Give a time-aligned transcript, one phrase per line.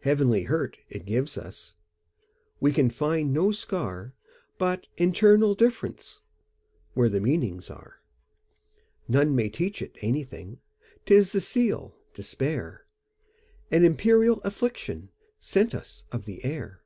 [0.00, 1.76] Heavenly hurt it gives us;
[2.58, 4.12] We can find no scar,
[4.58, 6.18] But internal differenceWhere
[7.08, 8.00] the meanings are.
[9.06, 16.82] None may teach it anything,'T is the seal, despair,—An imperial afflictionSent us of the air.